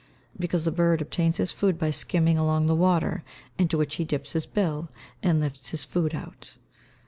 _Because 0.39 0.65
the 0.65 0.71
bird 0.71 0.99
obtains 0.99 1.37
his 1.37 1.51
food 1.51 1.77
by 1.77 1.91
skimming 1.91 2.35
along 2.39 2.65
the 2.65 2.73
water, 2.73 3.23
into 3.59 3.77
which 3.77 3.97
he 3.97 4.03
dips 4.03 4.33
his 4.33 4.47
bill, 4.47 4.89
and 5.21 5.39
lifts 5.39 5.69
his 5.69 5.83
food 5.83 6.15
out. 6.15 6.55